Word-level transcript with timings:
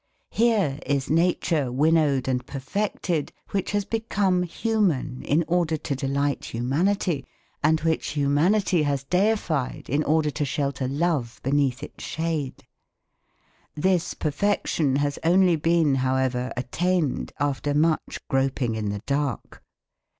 Here 0.31 0.79
is 0.83 1.11
nature 1.11 1.71
winnowed 1.71 2.27
and 2.27 2.43
perfected, 2.47 3.31
which 3.51 3.69
has 3.73 3.85
become 3.85 4.41
human 4.41 5.21
in 5.21 5.45
order 5.47 5.77
to 5.77 5.95
delight 5.95 6.45
humanity, 6.45 7.23
and 7.61 7.79
which 7.81 8.07
humanity 8.17 8.81
has 8.81 9.03
deified 9.03 9.87
in 9.91 10.01
order 10.03 10.31
to 10.31 10.43
shelter 10.43 10.87
love 10.87 11.39
beneath 11.43 11.83
its 11.83 12.03
shade. 12.03 12.65
This 13.75 14.15
perfection 14.15 14.95
has 14.95 15.19
only 15.23 15.55
been, 15.55 15.93
however, 15.93 16.51
attained 16.57 17.31
after 17.39 17.75
much 17.75 18.23
groping 18.27 18.73
in 18.73 18.89
the 18.89 19.03
dark. 19.05 19.63